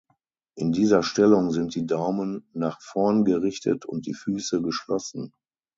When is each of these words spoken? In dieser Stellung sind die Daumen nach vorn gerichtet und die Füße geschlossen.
In 0.55 0.71
dieser 0.71 1.03
Stellung 1.03 1.51
sind 1.51 1.75
die 1.75 1.85
Daumen 1.85 2.49
nach 2.53 2.81
vorn 2.81 3.23
gerichtet 3.23 3.85
und 3.85 4.07
die 4.07 4.15
Füße 4.15 4.59
geschlossen. 4.63 5.31